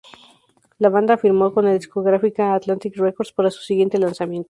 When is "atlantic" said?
2.55-2.95